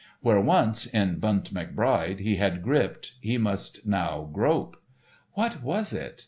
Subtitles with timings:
[0.21, 4.81] Where once, in "Bunt McBride," he had gripped, he must now grope.
[5.33, 6.19] What was it?